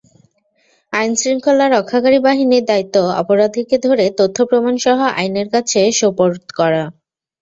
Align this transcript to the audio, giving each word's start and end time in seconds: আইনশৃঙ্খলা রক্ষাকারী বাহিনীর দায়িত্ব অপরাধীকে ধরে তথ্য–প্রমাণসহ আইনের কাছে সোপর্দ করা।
আইনশৃঙ্খলা 0.93 1.65
রক্ষাকারী 1.69 2.19
বাহিনীর 2.27 2.63
দায়িত্ব 2.65 2.95
অপরাধীকে 3.21 3.75
ধরে 3.85 4.05
তথ্য–প্রমাণসহ 4.19 4.97
আইনের 5.13 5.47
কাছে 5.53 5.79
সোপর্দ 5.99 6.37
করা। 6.59 6.83